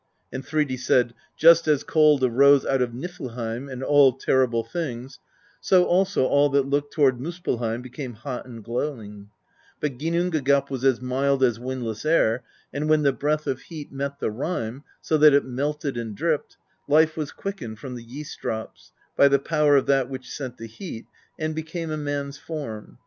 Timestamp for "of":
2.81-2.89, 13.45-13.61, 19.77-19.85